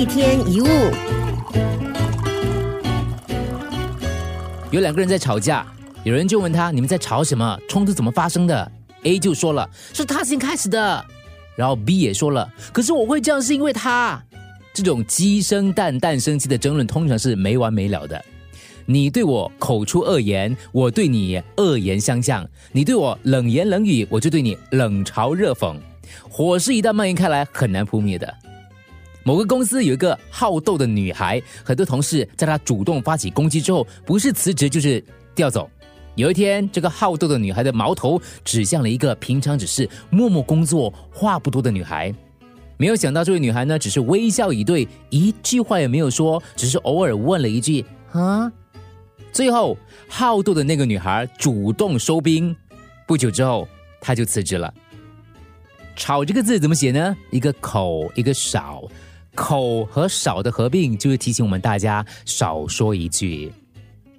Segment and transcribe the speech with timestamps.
[0.00, 0.66] 一天一物，
[4.70, 5.66] 有两个人在吵架，
[6.04, 7.58] 有人就问他：“你们在吵什么？
[7.68, 11.04] 冲突怎么发生的？”A 就说了：“是他先开始的。”
[11.54, 14.18] 然后 B 也说了：“可是我会这样是因为他。”
[14.72, 18.24] 这种鸡生蛋，蛋生鸡的争论通常是没完没了的。
[18.86, 22.42] 你对我口出恶言，我对你恶言相向；
[22.72, 25.76] 你对我冷言冷语，我就对你冷嘲热讽。
[26.26, 28.34] 火势一旦蔓延开来，很难扑灭的。
[29.22, 35.02] 某个公司有一个好斗的女孩，很多同事在她主动发起攻击之后，不是辞职就是
[35.34, 35.70] 调走。
[36.16, 42.12] 有一天，这个好斗的女孩的矛头指向了一个平常只是默默工作、话不多的女孩。
[42.76, 48.50] 没有想到，这位女孩呢，只是微笑以对，一句话也没有说，只是偶尔问了一句：“啊。”
[49.32, 49.76] 最后，
[50.08, 52.54] 好斗的那个女孩主动收兵。
[53.06, 53.68] 不久之后，
[54.00, 54.72] 她就辞职了。
[55.94, 57.16] 吵这个字怎么写呢？
[57.30, 58.82] 一个口，一个少。
[59.34, 63.52] 口和少的合并，就是提醒我们大家少说一句。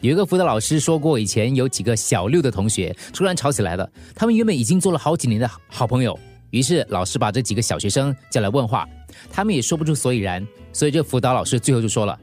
[0.00, 3.86] 有一个辅导老师说过，以前有几个小六的同学突然吵起来了。
[4.14, 6.18] 他们原本已经做了好几年的好朋友，
[6.50, 8.88] 于是老师把这几个小学生叫来问话，
[9.30, 10.46] 他们也说不出所以然。
[10.72, 12.18] 所以这辅导老师最后就说了：“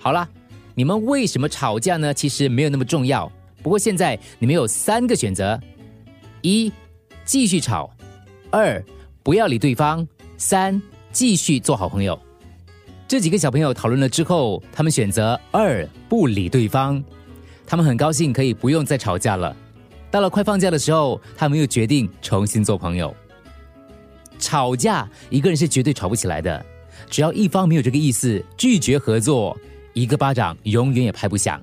[0.00, 0.26] 好了，
[0.74, 2.14] 你们为什么吵架呢？
[2.14, 3.30] 其实没有那么重要。
[3.62, 5.60] 不过现在你们有三个选择：
[6.40, 6.72] 一，
[7.24, 7.90] 继续吵；
[8.50, 8.82] 二，
[9.22, 10.06] 不要理对方；
[10.38, 10.80] 三，
[11.12, 12.18] 继续做好朋友。”
[13.08, 17.02] 这几个小朋友讨论了之后，他们选择二不理对方。
[17.66, 19.56] 他们很高兴可以不用再吵架了。
[20.10, 23.16] 到了快放假的时候，他们又决定重新做朋友。
[24.38, 26.62] 吵架一个人是绝对吵不起来的，
[27.08, 29.56] 只要一方没有这个意思，拒绝合作，
[29.94, 31.58] 一个巴掌永远也拍不响。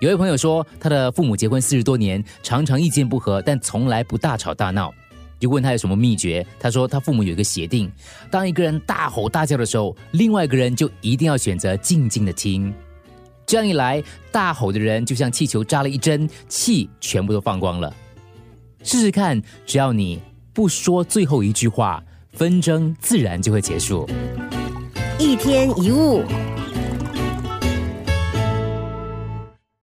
[0.00, 4.92] 有位朋友说，他的父母结婚四十多年，常常意见不合，但从来不大吵大闹。
[5.40, 7.90] 就问他有什么秘诀，他说他父母有一个协定，
[8.30, 12.72] 当一个人大吼大叫的时候，另外一个人就一定要选择静静的听。
[13.46, 17.92] 这样一来，大吼的人就像气球扎了一针，气全部都放光了。
[18.84, 20.20] 试试看，只要你
[20.52, 22.00] 不说最后一句话，
[22.32, 24.08] 纷争自然就会结束。
[25.18, 26.22] 一天一物。